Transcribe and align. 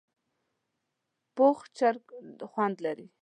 پوخ 1.35 1.57
چرګ 1.77 2.03
خوند 2.51 2.77
لري 2.85 3.07